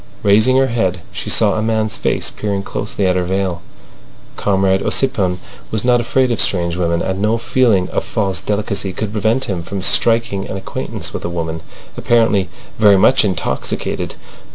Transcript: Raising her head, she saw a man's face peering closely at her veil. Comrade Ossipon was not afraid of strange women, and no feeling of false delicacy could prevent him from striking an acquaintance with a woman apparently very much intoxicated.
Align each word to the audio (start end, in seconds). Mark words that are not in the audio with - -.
Raising 0.23 0.57
her 0.57 0.65
head, 0.65 1.01
she 1.11 1.29
saw 1.29 1.53
a 1.53 1.61
man's 1.61 1.95
face 1.95 2.31
peering 2.31 2.63
closely 2.63 3.05
at 3.05 3.15
her 3.15 3.23
veil. 3.23 3.61
Comrade 4.35 4.81
Ossipon 4.81 5.37
was 5.69 5.85
not 5.85 6.01
afraid 6.01 6.31
of 6.31 6.41
strange 6.41 6.75
women, 6.75 7.03
and 7.03 7.21
no 7.21 7.37
feeling 7.37 7.87
of 7.91 8.03
false 8.03 8.41
delicacy 8.41 8.93
could 8.93 9.11
prevent 9.11 9.43
him 9.45 9.61
from 9.61 9.83
striking 9.83 10.47
an 10.47 10.57
acquaintance 10.57 11.13
with 11.13 11.23
a 11.23 11.29
woman 11.29 11.61
apparently 11.95 12.49
very 12.79 12.97
much 12.97 13.23
intoxicated. 13.23 14.15